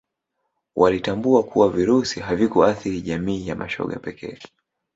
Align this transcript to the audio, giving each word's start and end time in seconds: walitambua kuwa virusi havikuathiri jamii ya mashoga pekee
walitambua 0.75 1.43
kuwa 1.43 1.69
virusi 1.69 2.19
havikuathiri 2.19 3.01
jamii 3.01 3.47
ya 3.47 3.55
mashoga 3.55 3.99
pekee 3.99 4.39